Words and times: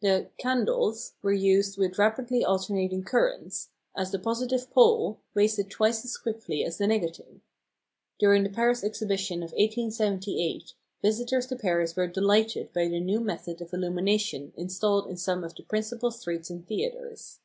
The 0.00 0.30
"candles" 0.38 1.12
were 1.20 1.34
used 1.34 1.76
with 1.76 1.98
rapidly 1.98 2.42
alternating 2.42 3.04
currents, 3.04 3.68
as 3.94 4.10
the 4.10 4.18
positive 4.18 4.70
"pole" 4.70 5.20
wasted 5.34 5.70
twice 5.70 6.02
as 6.02 6.16
quickly 6.16 6.64
as 6.64 6.78
the 6.78 6.86
negative. 6.86 7.42
During 8.18 8.42
the 8.42 8.48
Paris 8.48 8.82
Exhibition 8.82 9.42
of 9.42 9.50
1878 9.52 10.72
visitors 11.02 11.46
to 11.48 11.56
Paris 11.56 11.94
were 11.94 12.06
delighted 12.06 12.72
by 12.72 12.88
the 12.88 13.00
new 13.00 13.20
method 13.20 13.60
of 13.60 13.74
illumination 13.74 14.54
installed 14.56 15.10
in 15.10 15.18
some 15.18 15.44
of 15.44 15.54
the 15.54 15.62
principal 15.62 16.10
streets 16.10 16.48
and 16.48 16.66
theatres. 16.66 17.40